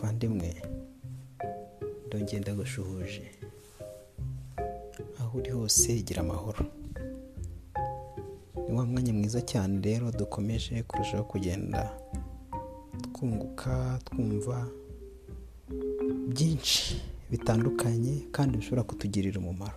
[0.00, 0.54] muvandimwe
[2.06, 3.22] ndongera ndagushuhuje
[5.20, 6.64] aho uri hose gira amahoro.
[8.68, 11.92] Ni wa mwanya mwiza cyane rero dukomeje kurushaho kugenda
[13.12, 14.68] twunguka twumva
[16.28, 19.76] byinshi bitandukanye kandi bishobora kutugirira umumaro.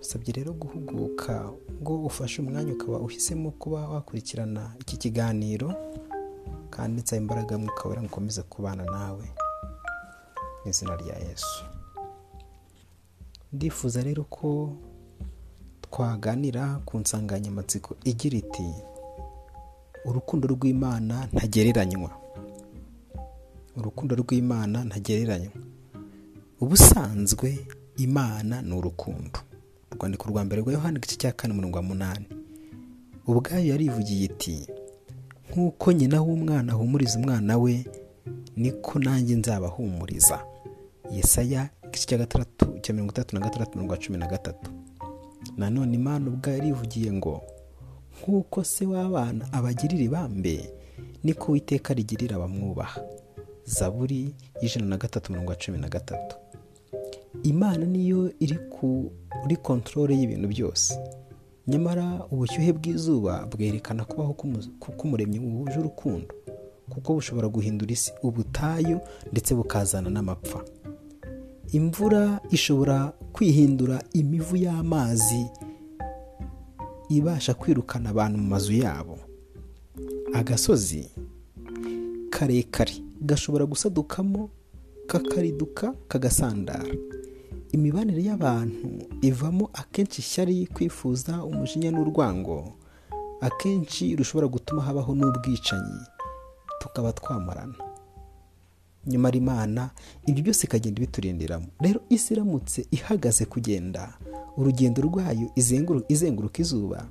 [0.00, 1.52] Usabye rero guhuguka
[1.82, 5.68] ngo ufashe umwanya ukaba uhisemo kuba wakurikirana iki kiganiro.
[6.74, 9.26] Kandi nsaba imbaraga mwuka wera mukomeze kubana nawe
[10.62, 11.64] mu izina rya yesu.
[13.52, 14.72] Ndifuza rero ko
[15.80, 18.68] twaganira ku nsanganyamatsiko igira iti
[20.04, 22.10] urukundo rw'imana ntagereranywa.
[23.78, 25.54] Urukundo rw'imana ntagereranywa.
[26.60, 27.48] Ubusanzwe
[27.96, 29.38] imana ni urukundo.
[29.92, 32.26] Urwandiko rwa mbere rwa yohani igice cya kane umurongo wa munani.
[33.26, 34.66] Ubwayo yarivugiye iti
[35.54, 37.84] nk'uko nyina w'umwana ahumuriza umwana we
[38.56, 40.44] niko nanjye nzabahumuriza
[41.10, 44.70] yesaya igice cya gatandatu cya mirongo itandatu na gatandatu mirongo cumi na gatatu.
[45.56, 47.42] Nanone imana ubwayo yarivugiye ngo
[48.18, 50.70] nk'uko se w'abana abagirira ibambe
[51.24, 53.00] niko witeka rigirira abamwubaha.
[53.64, 56.36] Zaburi y'ijana na gatatu mirongo cumi na gatatu.
[57.42, 60.98] Imana niyo iri kuri kontorore y'ibintu byose.
[61.66, 64.32] Nyamara ubushyuhe bw'izuba bwerekana kubaho
[64.98, 66.34] k'umuremyi wuje urukundo
[66.92, 69.00] kuko bushobora guhindura isi ubutayu
[69.32, 70.60] ndetse bukazana n'amapfa.
[71.72, 75.46] Imvura ishobora kwihindura imivu y'amazi
[77.08, 79.18] ibasha kwirukana abantu mu mazu yabo.
[80.34, 81.10] Agasozi
[82.30, 84.50] karekare gashobora gusadukamo
[85.06, 86.94] kakariduka kagasandara.
[87.74, 88.88] Imibanire y'abantu
[89.22, 92.72] ivamo akenshi ishyari kwifuza umujinya n'urwango
[93.40, 96.00] akenshi rushobora gutuma habaho n'ubwicanyi
[96.80, 97.74] tukaba twamarana
[99.06, 99.90] nyamara imana
[100.26, 104.02] ibyo byose ikagenda ibiturindiramo rero isi iramutse ihagaze kugenda
[104.56, 105.46] urugendo rwayo
[106.08, 107.08] izenguruka izuba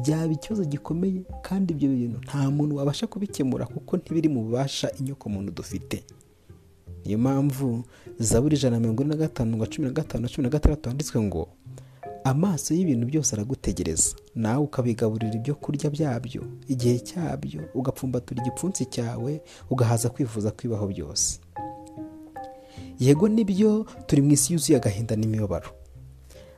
[0.00, 5.28] byaba ikibazo gikomeye kandi ibyo bintu nta muntu wabasha kubikemura kuko ntibiri mu bubasha inyoko
[5.28, 6.04] muntu dufite.
[7.06, 7.84] Niyo mpamvu
[8.18, 10.88] zaburi ijana na mirongo ine na gatanu na cumi na gatanu na cumi na gatandatu
[10.88, 11.48] handitswe ngo
[12.24, 14.16] amaso y'ibintu byose aragutegereza.
[14.34, 16.42] Nawe ukabigaburira ibyo kurya byabyo.
[16.68, 21.38] Igihe cyabyo ugapfumbatura igipfunsi cyawe ugahaza kwifuza kwibaho byose.
[22.98, 25.70] Yego ni byo turi mu isi yuzuye agahinda n'imibabaro.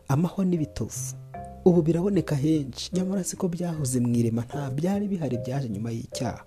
[0.09, 1.15] Amahwa n'ibitovu.
[1.65, 2.91] Ubu biraboneka henshi.
[2.97, 6.45] Nyamara siko byahoze mu irema nta byari bihari byaje nyuma y'icyaha.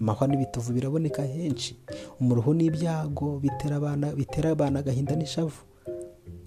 [0.00, 1.76] Amahwa n'ibitovu biraboneka henshi.
[2.20, 5.62] Umuruho n'ibyago bitera abana agahinda n'ishavu.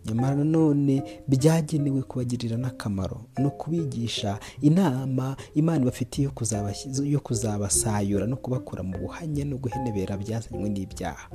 [0.05, 6.29] Nyamara nanone byagenewe kubagirira n'akamaro no kubigisha inama imana ibafitiye
[7.05, 11.29] yo kuzabasayura no kubakura mu buhanya no guhenebera byazanywe n'ibyaha.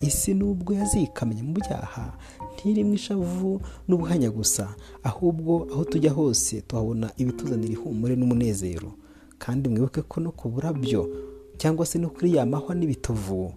[0.00, 2.16] Isi nubwo yazikamye mu byaha
[2.56, 8.92] ntirimo ishavu n'ubuhanya gusa ahubwo aho tujya hose tuhabona ibituzanira ihumure n'umunezero.
[9.42, 11.08] Kandi mwibuke ko no ku burabyo
[11.58, 13.52] cyangwa se no kuri ya mahwa n'ibitovu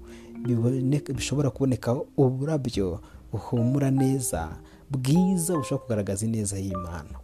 [1.16, 3.00] bishobora kuboneka uburabyo
[3.31, 4.57] buhumura neza
[4.90, 7.16] bwiza bushobora kugaragaza ineza y'imana.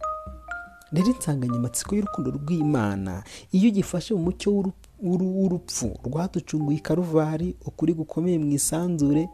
[0.92, 3.22] Rero insanganyamatsiko y'urukundo rw'imana
[3.52, 4.48] iyo ugifashe mu mucyo
[5.02, 9.28] w'urupfu rwaducunguye ikaruvari ukuri gukomeye mu isanzure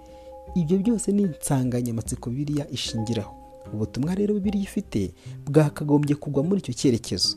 [0.54, 3.34] ibyo byose ni insanganyamatsiko biriya ishingiraho.
[3.74, 5.12] Ubutumwa rero bibiriya ifite
[5.46, 7.36] bwakagombye kugwa muri icyo cyerekezo.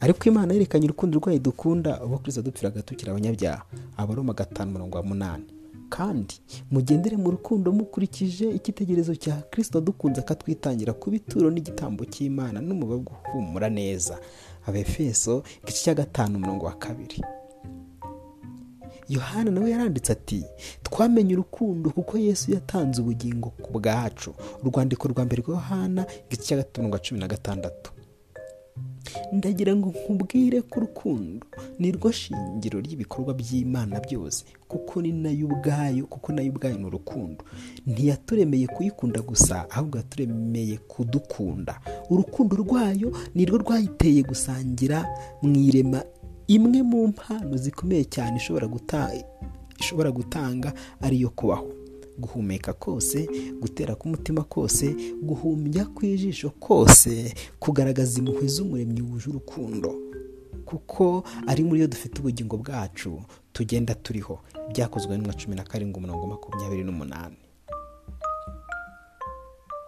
[0.00, 3.62] Ariko imana yerekanye urukundo rwayo dukunda ubwo kirisita dupfiraga tukiri abanyabyaha.
[3.96, 5.44] Abaroma gatanu mirongo munani
[5.90, 6.34] kandi
[6.70, 13.68] mugendere mu rukundo mukurikije icyitegererezo cya kirisita dukunze akatwitangira ku bituro n'igitambo cy'imana n'umubavu guhumura
[13.68, 14.18] neza.
[14.66, 17.20] Abefeso igice cya gatanu umurongo wa kabiri.
[19.08, 20.44] Yohana nawe yaranditse ati
[20.82, 24.34] twamenye urukundo kuko yesu yatanze ubugingo ku bwacu.
[24.62, 27.90] Urwandiko rwa mbere rwa yohana igice cya gatanu umurongo wa cumi na gatandatu.
[29.32, 31.46] Ndagira ngo nkubwire ko urukundo
[31.78, 36.78] ni rwo shingiro ry'ibikorwa by'imana byose kuko ni na yo ubwayo kuko na yo ubwayo
[36.78, 37.44] ni urukundo.
[37.86, 41.80] Ntiyaturemeye kuyikunda gusa ahubwo yaturemeye kudukunda.
[42.10, 45.06] Urukundo rwayo ni rwo rwayiteye gusangira
[45.42, 46.02] mu irema
[46.46, 48.36] imwe mu mpano zikomeye cyane
[49.80, 51.68] ishobora gutanga ariyo kubaho.
[52.20, 53.28] Guhumeka kose
[53.60, 59.94] gutera k'umutima kose guhumbya kw'ijisho kose kugaragaza impuhwe z'umuremyi wuje urukundo.
[60.64, 63.22] Kuko ari muri yo dufite ubugingo bwacu
[63.52, 64.38] tugenda turiho.
[64.70, 67.36] Byakozwe na cumi na karindwi umurongo makumyabiri n'umunani.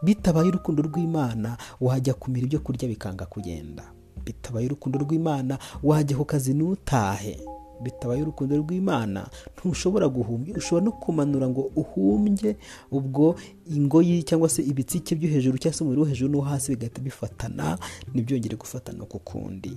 [0.02, 3.84] Bitabaye urukundo rw'imana wajya kumira ibyo kurya bikanga kugenda.
[4.24, 7.38] Bitabaye urukundo rw'imana wajya ku kazi ntutahe
[7.82, 9.26] bitabaye urukundo rw'imana
[9.56, 12.56] ntushobora guhumbya ushobora no kumanura ngo uhumbye
[12.90, 13.34] ubwo
[13.66, 17.78] ingoyi cyangwa se ibitsike byo hejuru cyangwa se umubiri wo hejuru n'uwo hasi bigahita bifatana
[18.14, 19.72] ntibyongere gufatana ku kundi.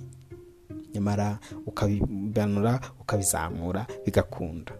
[0.94, 4.72] Nyamara ukabibanura ukabizamura bigakunda.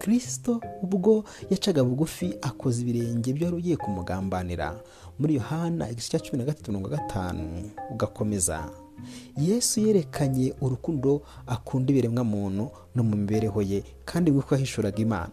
[0.00, 4.76] Kirisito ubwo yacaga bugufi akoze ibirenge byari ugiye kumugambanira.
[5.18, 8.70] Muri yohana igice cya cumi na gatatu mirongo gatanu ugakomeza.
[9.36, 15.32] Yesu yerekanye urukundo akunda ibiremwa muntu no mu mibereho ye kandi nk'uko yahishuraga imana.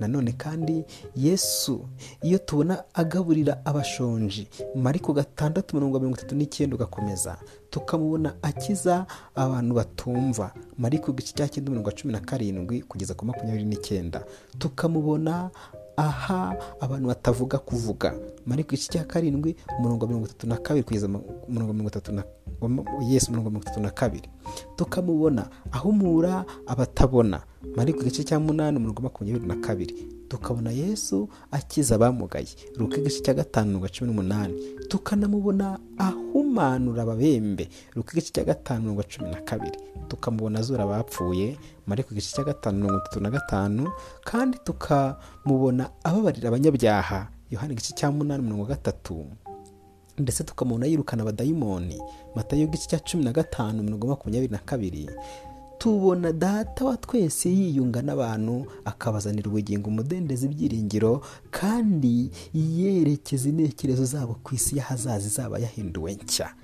[0.00, 0.84] Nanone kandi
[1.16, 1.80] yesu
[2.22, 7.36] iyo tubona agaburira abashonji mariko gatandatu mirongo mirongo itatu n'icyenda ugakomeza
[7.70, 13.64] tukamubona akiza abantu batumva mariko igice cya cyenda mirongo cumi na karindwi kugeza ku makumyabiri
[13.64, 14.24] n'icyenda.
[14.58, 15.50] Tukamubona
[15.96, 18.14] aha abantu batavuga kuvuga.
[18.46, 21.06] Mariko igice cya karindwi umurongo mirongo itatu na kabiri kugeza
[21.48, 22.24] umurongo mirongo itatu na
[23.08, 24.28] yesu umurongo mirongo itatu na kabiri.
[24.76, 27.42] Tukamubona ahumura abatabona.
[27.76, 29.94] Mariko igice cya munani umurongo makumyabiri na kabiri.
[30.28, 32.48] Tukabona yesu akiza abamugaye.
[32.76, 34.54] Ruka igice cya gatanu mirongo cumi n'umunani.
[34.88, 35.78] Tukanamubona
[36.52, 37.68] ahumanura ababembe.
[37.94, 39.78] Ruka igice cya gatanu mirongo cumi na kabiri.
[40.08, 41.56] Tukamubona azura abapfuye
[41.86, 43.90] mariko igice cya gatanu mirongo itatu na gatanu
[44.24, 47.28] kandi tukamubona ababarira abanyabyaha.
[47.50, 49.26] Yohani igice cya munani mirongo gatatu.
[50.18, 51.98] Ndetse tukamubona yirukana abadayimoni.
[52.34, 55.08] Matayo igice cya cumi na gatanu mirongo makumyabiri na kabiri.
[55.86, 64.54] Tubona data wa twese yiyunga n'abantu akabazanira ubugingo umudendezi ibyiringiro kandi yerekeza intekerezo zabo ku
[64.54, 66.54] isi y'ahazaza izaba yahinduwe nshya.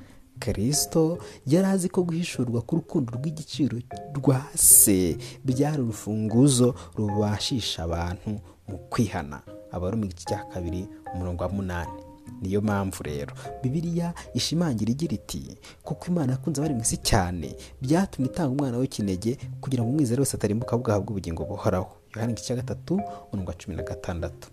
[0.41, 3.79] Kirisito yari azi ko guhishurwa k'urukundo rw'igiciro
[4.15, 8.31] rwa se byari urufunguzo rubashisha abantu
[8.69, 9.43] mu kwihana.
[9.75, 11.99] Aba ari mu gice cya kabiri umurongo wa munani.
[12.43, 13.33] Niyo mpamvu rero.
[13.63, 19.39] Bibiliya ishimangira igira iti kuko imana yakunze abari mu isi cyane byatumye itanga umwana w'ikinege
[19.61, 21.91] kugira ngo umwizere wese atarimbuka bwahabwa ubugingo buhoraho.
[22.15, 22.95] Yohani igice cya gatatu
[23.33, 24.49] umurongo wa cumi na gatandatu.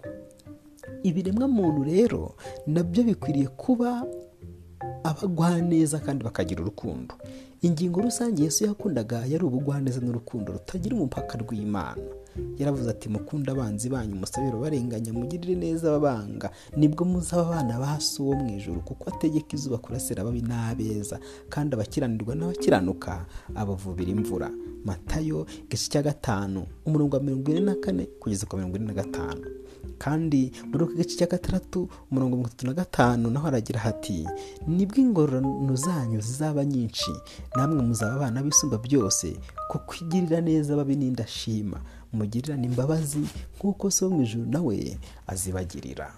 [1.04, 2.36] Ibiremwa muntu rero
[2.68, 4.06] na byo bikwiriye kuba
[5.04, 7.16] abagwaneza kandi bakagira urukundo.
[7.62, 12.02] Ingingo rusange Yesu yakundaga yari ubugwaneza n'urukundo rutagira umupaka rw'imana.
[12.58, 16.52] Yaravuze ati mukunde abanzi banyu musabire barenganya mugirire neza ababanga.
[16.78, 21.76] Nibwo muzaba abana ba so wo mu ijoro kuko ategeka izuba kurasira ababi n'abeza kandi
[21.76, 24.50] abakiranirwa n'abakiranuka abavubira imvura.
[24.86, 28.94] Matayo igice cya gatanu umurongo wa mirongo ine na kane kugeza ku mirongo ine na
[28.94, 29.42] gatanu.
[29.98, 34.28] Kandi muri ako gace cya gatandatu umurongo mirongo itatu na gatanu naho haragira hati
[34.68, 37.12] ni bwo ingororano zanyu zizaba nyinshi
[37.56, 39.38] namwe muzaba abana b'isumba byose
[39.70, 41.80] kuko igirira neza ababi n'indashima.
[42.14, 43.20] Mugirirane imbabazi
[43.60, 44.98] nk'uko so mu ijuru nawe
[45.28, 46.14] azibagirira.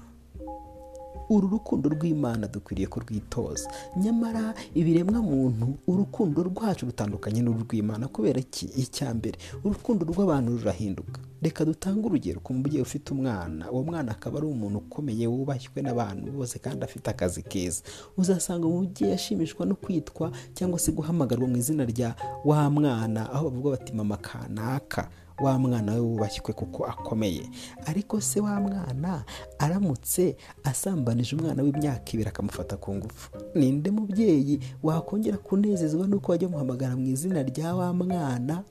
[1.29, 3.69] Uru rukundo rw'imana dukwiriye kurwitoza.
[3.97, 8.65] Nyamara ibiremwa muntu urukundo rwacu rutandukanye n'urw'imana kubera iki?
[8.65, 11.19] Icya mbere urukundo rw'abantu rurahinduka.
[11.41, 13.71] Reka dutange urugero ku mubyeyi ufite umwana.
[13.71, 17.83] Uwo mwana akaba ari umuntu ukomeye wubashywe n'abantu bose kandi afite akazi keza.
[18.17, 22.15] Uzasanga umubyeyi ashimishwa no kwitwa cyangwa se guhamagarwa mu izina rya
[22.45, 25.09] wa mwana aho bavuga bati mama kanaka.
[25.41, 27.49] Wa mwana we wubashywe kuko akomeye.
[27.85, 29.23] Ariko se wa mwana
[29.59, 33.29] aramutse asambanije umwana w'imyaka ibiri akamufata ku ngufu.
[33.55, 38.63] Ninde mubyeyi wakongera kunezezwa nuko wajya muhamagara mu izina rya wa mwana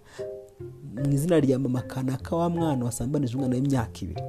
[1.04, 4.22] mu izina rya mama kanaka wa mwana wasambanije umwana w'imyaka ibiri?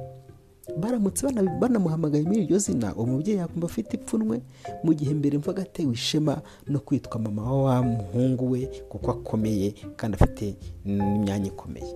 [0.78, 1.26] Baramutse
[1.60, 2.94] banamuhamagaye muri iryo zina.
[2.94, 4.40] Uwo mubyeyi yakumva afite ipfunwe.
[4.84, 9.74] Mu gihe mbere mvuga atewe ishema no kwitwa mama wa wa muhungu we kuko akomeye
[9.96, 11.94] kandi afite n'imyanya ikomeye.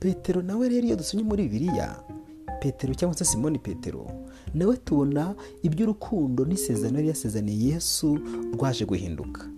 [0.00, 2.02] Petero nawe rero iyo dusomye muri bibiliya
[2.60, 4.06] petero cyangwa se simoni petero
[4.54, 8.18] nawe tubona iby'urukundo n'isezerano yari yasezaniye yesu
[8.54, 9.48] rwaje guhinduka.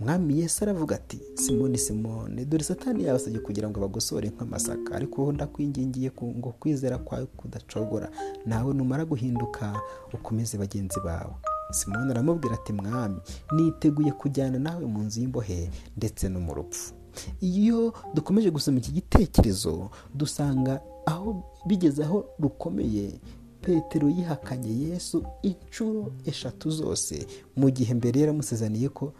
[0.00, 5.34] Mwami yesu aravuga ati simoni simone dore satani yabasabye kugira ngo bagosore nk'amasaka ariko wowe
[5.34, 8.10] ndakwingingiye ngo kwizera kwawe kudacogora.
[8.46, 9.80] Nawe numara guhinduka
[10.14, 11.34] ukomeze bagenzi bawe.
[11.70, 13.16] Simone aramubwira ati mwami
[13.52, 16.94] niteguye kujyana nawe mu nzu y'imbohe ndetse no mu rupfu.
[17.40, 23.20] Iyo dukomeje gusoma iki gitekerezo dusanga aho bigeze aho rukomeye.
[23.60, 27.26] Petero yihakanye yesu inshuro eshatu zose.
[27.56, 29.12] Mu gihe mbere yaramusezaniye ko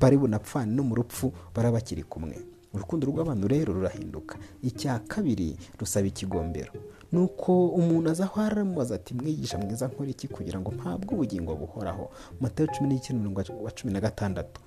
[0.00, 2.34] bari bunapfane no mu rupfu baraba bakiri kumwe.
[2.74, 4.38] Urukundo rw'abantu rero rurahinduka.
[4.62, 6.72] Icya kabiri rusaba ikigombero.
[7.12, 11.54] Ni uko umuntu aza aho aramubaza ati mwigisha mwiza nkora iki kugira ngo mpabwe ubugingo
[11.54, 12.10] buhoraho?
[12.40, 14.60] Matayo cumi n'icyenda mirongo cumi na gatandatu.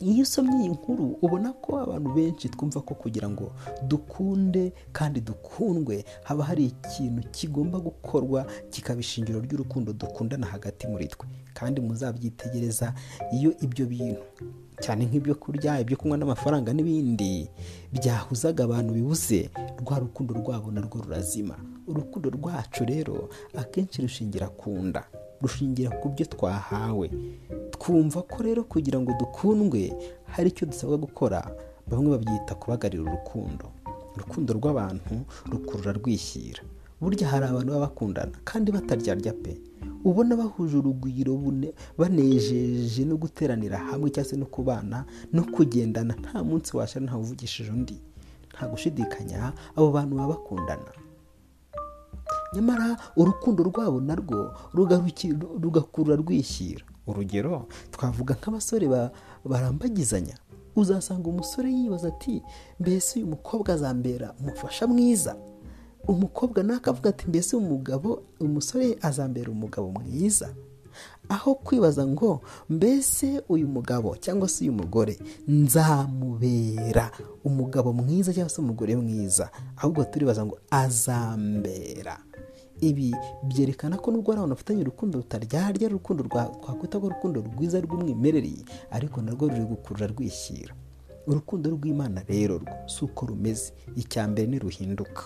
[0.00, 3.52] Iyo usomye iyi nkuru ubona ko abantu benshi twumva ko kugira ngo
[3.88, 11.26] dukunde kandi dukundwe haba hari ikintu kigomba gukorwa kikaba ishingiro ry'urukundo dukundana hagati muri twe.
[11.54, 12.94] Kandi muzabyitegereza
[13.32, 14.22] iyo ibyo bintu
[14.82, 17.46] cyane nk'ibyo kurya ibyo kunywa n'amafaranga n'ibindi
[17.94, 21.54] byahuzaga abantu bibuze rwa rukundo rwabo narwo rurazima.
[21.86, 25.04] Urukundo rwacu rero akenshi rushingira ku nda.
[25.42, 27.10] Rushingira ku byo twahawe.
[27.70, 29.92] Twumva ko rero kugira ngo dukundwe
[30.26, 31.40] hari icyo dusabwa gukora.
[31.86, 33.68] Bamwe babyita kubagarira urukundo.
[34.16, 36.62] Urukundo rw'abantu rukurura rwishyira.
[37.00, 39.60] Burya hari abantu baba bakundana kandi bataryarya pe.
[40.04, 41.36] Ubona bahuje urugwiro
[41.98, 46.14] banejeje no guteranira hamwe cyangwa se no kubana no kugendana.
[46.16, 48.00] Nta munsi washira ntawe uvugishije undi.
[48.54, 50.88] Nta gushidikanya abo bantu baba bakundana.
[52.54, 54.52] Nyamara urukundo rwabo narwo
[55.62, 58.86] rugakurura rwishyira urugero twavuga nk'abasore
[59.44, 60.36] barambagizanya.
[60.76, 62.42] Uzasanga umusore yibaza ati
[62.80, 65.36] mbese uyu mukobwa azambera umufasha mwiza?
[66.08, 70.54] Umukobwa nawe akavuga ati mbese umugabo umusore azambera umugabo mwiza?
[71.28, 75.18] Aho kwibaza ngo mbese uyu mugabo cyangwa se uyu mugore
[75.48, 77.10] nzamubera
[77.44, 79.50] umugabo mwiza cyangwa se umugore mwiza?
[79.76, 82.18] Ahubwo turibaza ngo azambera.
[82.88, 83.10] Ibi
[83.48, 88.54] byerekana ko nubwo ari abantu bafitanye urukundo rutaryarya urukundo twakwita ko urukundo rwiza rw'umwimerere
[88.96, 90.74] ariko narwo ruri gukurura rwishyira.
[91.26, 93.72] Urukundo rw'imana rero rwo si uko rumeze.
[93.96, 95.22] Icya mbere ntiruhinduka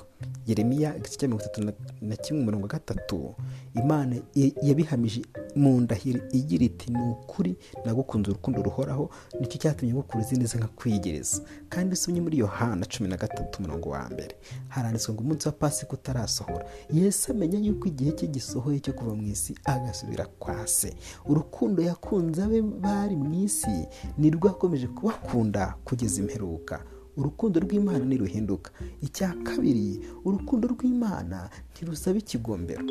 [0.46, 3.34] Yeremiya igice cya mirongo itatu na kimwe mirongo gatatu.
[3.74, 4.16] Imana
[4.62, 5.22] yabihamije
[5.56, 9.10] mu ndahiro igira iti ni ukuri nagukunze urukundo ruhoraho
[9.40, 13.88] ni cyo cyatumye ngukura izindi nka kwigereza kandi usomye muri yohana cumi na gatatu mirongo
[13.88, 14.36] wa mbere.
[14.68, 16.64] Haranditswe ngo umunsi wa pasika utarasohora.
[16.92, 20.94] Yesu amenya yuko igihe cye gisohoye cyo kuva mu isi agasubira kwa se.
[21.26, 23.86] Urukundo yakunze abe bari mu isi
[24.18, 26.82] nirwo akomeje kubakunda kugeza imperuka.
[27.18, 28.70] Urukundo rw'imana ntiruhinduka.
[29.02, 32.86] Icya kabiri urukundo rw'imana ntirusaba ikigombero.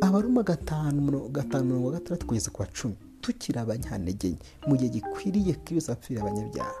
[0.00, 4.36] Abaruma gatanu gatanu mirongo gatandatu kugeza ku wa cumi tukiri abanyantege
[4.68, 6.76] mu gihe gikwiriye ko apfira abanyabyaha.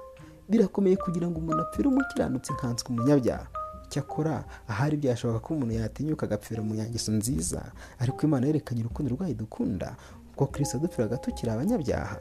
[0.48, 3.46] Birakomeye kugira ngo umuntu apfire umukiranutsi nkanswe umunyabyaha.
[3.88, 9.34] Cyakora ahari byashoboka ko umuntu yatinyuka agapfira mu nyangeso nziza ariko imana yerekanye urukundo rwayo
[9.34, 9.96] dukunda
[10.36, 12.16] kuko kirisita dupfiraga tukiri abanyabyaha.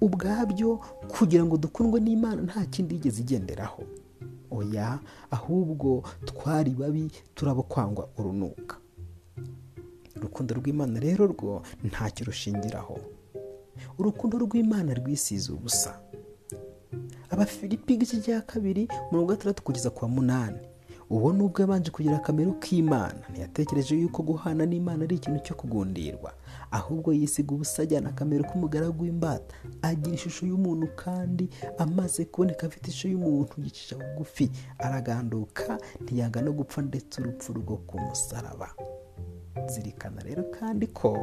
[0.00, 3.82] Ubwabyo kugira ngo dukundwe n'imana nta kindi yigeze igenderaho.
[4.50, 4.98] Oya
[5.30, 8.76] ahubwo twari babi turabo kwangwa urunuka.
[10.16, 12.98] Urukundo rw'imana rero rwo ntacyo rushingiraho.
[13.98, 16.00] Urukundo rw'imana rwisize ubusa.
[17.30, 20.58] Abafilipi igice cya kabiri mirongo gatandatu kugeza kwa munani.
[21.10, 26.32] Ubu nubwo yabanje kugira akamero k'imana ntiyatekereje yuko guhana n'imana ari ikintu cyo kugundirwa.
[26.70, 29.54] Ahubwo yisiga ubusa ajyana akamero k'umugaragu w'imbata.
[29.82, 31.48] Agira ishusho y'umuntu kandi
[31.78, 34.50] amaze kuboneka afite ishusho y'umuntu yicisha bugufi.
[34.78, 38.68] Araganduka ntiyanga no gupfa ndetse urupfu rwo ku musaraba.
[39.66, 41.16] Zirikana rero kandi ko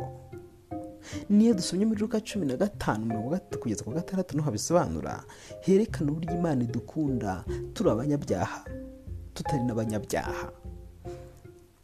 [1.30, 5.24] niyo dusomye muri ruka cumi na gatanu mirongo gatatu kugeza ku gatandatu ni ho habisobanura
[5.62, 7.46] herekana uburyo imana idukunda.
[7.74, 8.66] Turi abanyabyaha.
[9.36, 10.52] Tutari n'abanyabyaha.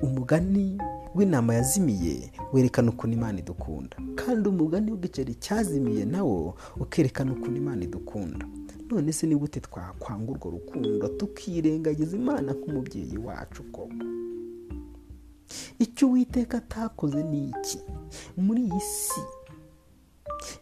[0.02, 0.78] Umugani
[1.16, 3.98] w'inama yazimiye werekana ukuntu imana idukunda.
[4.16, 8.46] Kandi umugani w'igiceri cyazimiye nawo ukerekana ukuntu imana idukunda.
[8.90, 13.94] None se ni gute twakwanga urwo rukundo tukirengagiza imana nk'umubyeyi wacu koko?
[15.80, 17.80] Icyo uwiteka atakoze ni iki?
[18.38, 19.22] Muri iyi si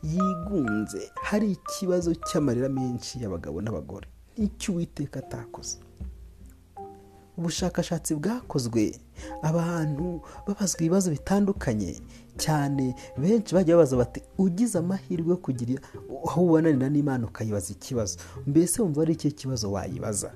[0.04, 4.08] yigunze hari ikibazo cy'amarira menshi y'abagabo n'abagore.
[4.38, 5.78] N'icyo uwiteka atakoze.
[7.40, 9.00] Ubushakashatsi bwakozwe.
[9.42, 12.02] Abantu babazwa ibibazo bitandukanye.
[12.38, 15.82] Cyane benshi bajya babaza bati ugize amahirwe yo kugira
[16.28, 18.20] aho ubonanira n'imana ukayibaza ikibazo.
[18.48, 20.32] Mbese wumva ari ikihe kibazo wayibaza?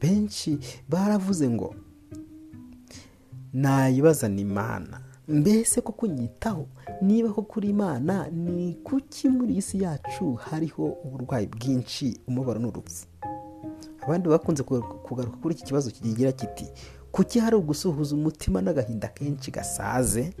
[0.00, 1.74] Benshi baravuze ngo
[3.52, 5.00] nayibaza ni imana.
[5.28, 6.66] Mbese ko kunyitaho
[7.02, 12.20] niba ko kuri imana ni kuki muri iyi si yacu hariho uburwayi bwinshi?
[12.28, 13.06] Umubaro n'urupfu
[14.02, 16.66] abandi bakunze kugaruka kuri iki kibazo kigira kiti
[17.12, 20.34] kuki hari ugusuhuza umutima n'agahinda kenshi gasaze?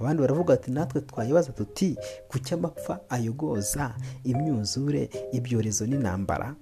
[0.00, 1.96] Abandi baravuga ati natwe twayibaza tuti
[2.28, 6.54] kuki amapfa ayogoza imyuzure ibyorezo n'intambara?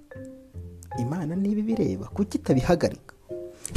[0.99, 3.13] Imana niba ibireba kuki itabihagarika?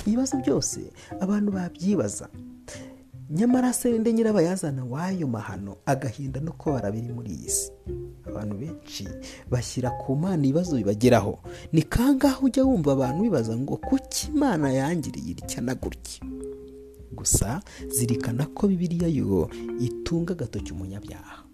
[0.07, 0.81] Ibibazo byose
[1.21, 2.29] abantu babyibaza.
[3.31, 7.73] Nyamara se nde nyirabayazana w'ayo mahano agahinda no kubara biri muri iyi si?
[8.33, 9.05] Abantu benshi
[9.51, 11.39] bashyira ku mana ibibazo bibageraho.
[11.73, 16.25] Ni kangahe ujya wumva abantu bibaza ngo kuki imana yangiriye itya na gutya?
[17.13, 17.61] Gusa
[17.93, 19.49] zirikana ko bibiriya yo
[19.81, 21.45] itunga agatoki umunyabyaha.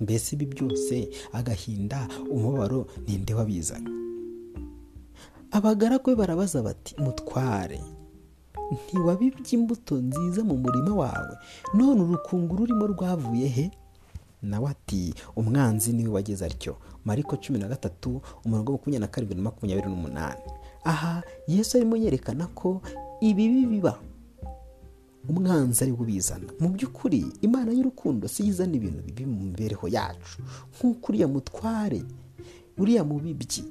[0.00, 3.88] Mbese ibi byose agahinda umubabaro ninde wabizanye?
[5.54, 7.78] Abagaragu be barabaza bati mutware
[8.72, 11.34] ntiwabibye imbuto nziza mu murima wawe?
[11.78, 13.70] None urukungu rurimo rwavuye he?
[14.44, 16.76] Nawe ati umwanzi ni we wageze atyo.
[17.04, 20.40] Mariko cumi na gatatu umurongo makumyabiri na karindwi na makumyabiri n'umunani.
[20.84, 22.80] Aha yesu arimo yerekana ko
[23.20, 23.98] ibibi biba.
[25.28, 26.52] Umwanzi ari ubizana.
[26.60, 30.42] Mu by'ukuri imana y'urukundo si izana ibintu bibi mu mibereho yacu.
[30.76, 32.02] Nk'uko uriya mutware
[32.78, 33.64] uriya mubibyi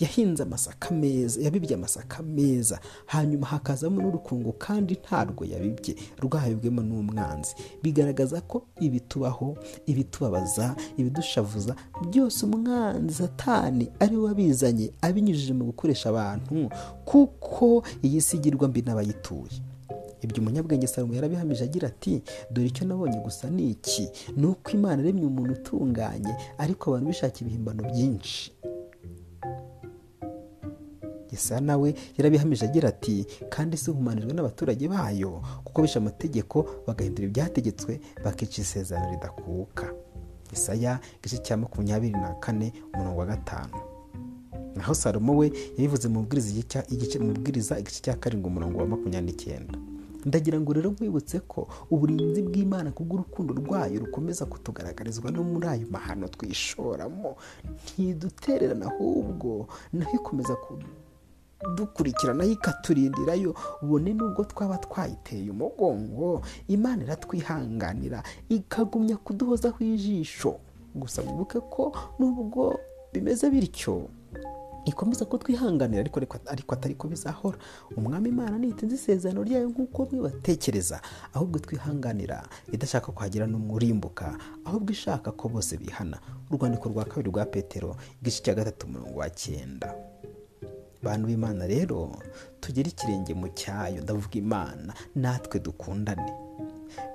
[0.00, 2.80] yahinze amasaka meza yabibye amasaka meza.
[3.06, 5.94] Hanyuma hakazamo n'urukungu kandi ntarwo yabibye.
[6.20, 7.54] Rwabibwemo n'umwanzi.
[7.82, 11.76] Bigaragaza ko ibitubaho ibitubabaza ibidushavuza
[12.08, 16.68] byose umwanzi satani ari we wabizanye abinyujije mu gukoresha abantu
[17.04, 19.58] kuko iyi si igirwa mbi n'abayituye.
[20.22, 24.08] Ibyo umunyabwenge salomo yarabihamije agira ati dore icyo nabonye gusa ni iki?
[24.36, 28.52] Ni uko imana iremye umuntu utunganye ariko abantu bishaka ibihimbano byinshi.
[31.32, 38.00] Yesaya nawe yarabihamije agira ati kandi si humanijwe n'abaturage bayo kuko bishe amategeko bagahindura ibyategetswe
[38.24, 39.92] bakica isezerano ridakuka.
[40.50, 43.76] Yesaya igice cya makumyabiri na kane umurongo wa gatanu.
[44.76, 49.78] Naho salomo we yabivuze mu mubwiriza igice cya karindwi umurongo wa makumyabiri n'icyenda.
[50.24, 56.28] Ndagira ngo rero nkwibutse ko uburinzi bw'imana kubw'urukundo rwayo rukomeza kutugaragarizwa no muri ayo mahano
[56.28, 57.36] twishoramo
[57.96, 60.54] ntidutererana ahubwo na yo ikomeza
[61.76, 70.56] dukurikirana ikaturindirayo ubone nubwo twaba twayiteye umugongo imana iratwihanganira ikagumya kuduhozaho ijisho.
[70.94, 72.78] Gusa wibuke ko nubwo
[73.12, 74.08] bimeze bityo
[74.84, 77.58] ikomeza kutwihanganira ariko ariko atari ko bizahora.
[77.96, 81.00] Umwami imana ntitinze isezerano ryayo nk'uko batekereza
[81.36, 86.18] ahubwo twihanganira idashaka kuhagira n'umurimbuka ahubwo ishaka ko bose bihana.
[86.50, 89.30] Urwandiko rwa kabiri rwa petero igice cya gatatu umurongo wa
[91.02, 92.12] bantu b'imana rero
[92.60, 96.32] tugere ikirenge mu cyayo ndavuga imana natwe dukundane.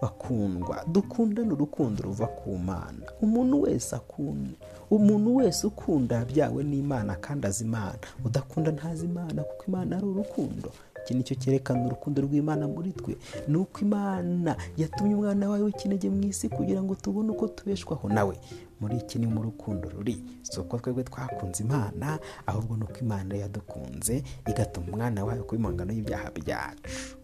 [0.01, 3.05] Bakundwa dukundane urukundo ruva ku mana.
[3.21, 4.55] Umuntu wese akunda
[4.89, 7.99] umuntu wese ukunda byawe n'imana kandi azi imana.
[8.25, 10.71] Udakunda ntazi imana kuko imana ari urukundo.
[11.05, 13.15] Iki ni cyo cyerekana urukundo rw'imana muri twe.
[13.47, 18.35] Ni uko imana yatumye umwana wawe w'ikinege mu isi kugira ngo tubone uko tubeshwaho nawe.
[18.79, 20.23] Muri iki ni mu rukundo ruri.
[20.41, 25.93] Si uko twebwe twakunze imana ahubwo ni uko imana yadukunze igatuma umwana wayo kuba impangano
[25.93, 27.17] y'ibyaha byacu.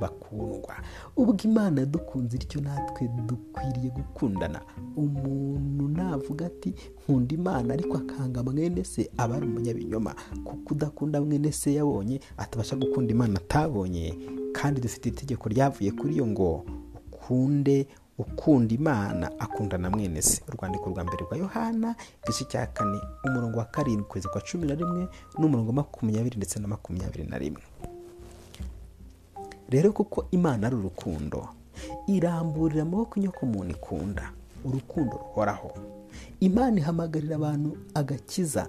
[0.00, 0.74] Bakundwa.
[1.16, 4.60] Ubwo imana yadukunze ityo natwe dukwiriye gukundana.
[4.96, 10.14] Umuntu navuga ati nkunda imana ariko akanga mwene se aba ari umunyabinyoma.
[10.44, 14.18] Kuko udakunda mwene se yabonye atabasha gukunda imana atabonye.
[14.52, 16.64] Kandi dufite itegeko ryavuye kuri yo ngo
[17.12, 17.86] ukunde
[18.20, 20.42] ukunda imana akunda na mwene se.
[20.48, 24.74] Urwandiko rwa mbere rwa yohana igice cya kane umurongo wa karindwi ukwezi kwa cumi na
[24.74, 27.62] rimwe n'umurongo wa makumyabiri ndetse na makumyabiri na rimwe.
[29.68, 31.48] Rero kuko imana ari urukundo
[32.06, 34.32] iramburira amaboko inyoko umuntu ikunda
[34.64, 35.72] urukundo ruhoraho.
[36.40, 38.68] Imana ihamagarira abantu agakiza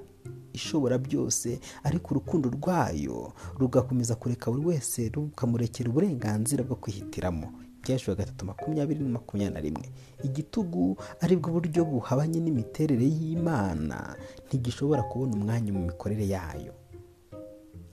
[0.54, 7.52] ishobora byose ariko urukundo rwayo rugakomeza kureka buri wese rukamurekera uburenganzira bwo kwihitiramo.
[7.84, 9.86] Byashyuwe gatatu makumyabiri na makumyabiri na rimwe.
[10.24, 14.16] Igitugu ari bwo buryo buhabanye n'imiterere y'imana
[14.48, 16.74] ntigishobora kubona umwanya mu mikorere yayo.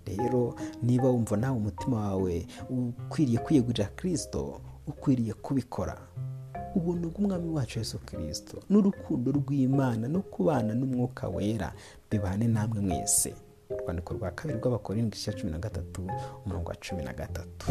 [0.08, 5.96] Rero niba wumva nawe umutima wawe ukwiriye kwiyegurira kirisito ukwiriye kubikora
[6.76, 11.72] ubuntu bw'umwami wacu Yesu kirisito n'urukundo rw'imana no kubana n'umwuka wera
[12.10, 13.34] bibane namwe mwese.
[13.70, 16.08] Urwandiko rwa kabiri rw'abakorindwi igice cumi na gatatu
[16.44, 17.66] umurongo wa cumi na gatatu.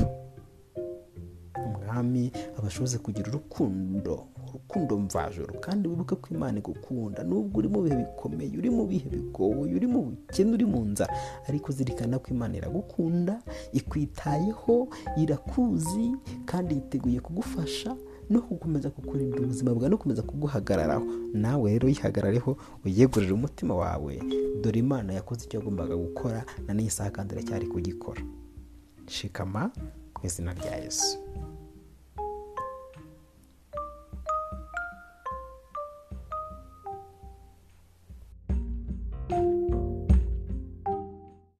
[1.92, 4.28] Umwami abashoboze kugira urukundo.
[4.50, 7.24] Urukundo mvajoro kandi wibuke ko imana igukunda.
[7.24, 11.14] Nubwo uri mu bihe bikomeye uri mu bihe bigoye uri mu bukene uri mu nzara.
[11.50, 13.40] Ariko zirikana ko imana iragukunda
[13.74, 17.96] ikwitayeho irakuzi kandi yiteguye kugufasha
[18.30, 21.06] no gukomeza kukurindira ubuzima bwawe no gukomeza kuguhagararaho.
[21.34, 24.20] Nawe rero yihagarareho uyegurire umutima wawe.
[24.62, 28.22] Dore imana yakoze icyo yagombaga gukora na n'iyi saha kandi iracyari kugikora.
[29.08, 29.72] Shikama
[30.20, 31.18] mu izina rya yesu.